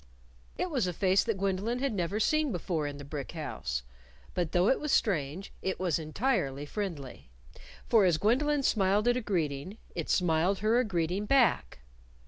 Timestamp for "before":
2.51-2.87